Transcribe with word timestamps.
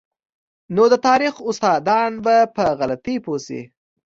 نو 0.75 0.83
د 0.93 0.95
تاریخ 1.07 1.35
استادان 1.49 2.11
به 2.25 2.35
په 2.55 2.63
غلطۍ 2.79 3.15
پوه 3.25 3.39
شي. 3.45 3.61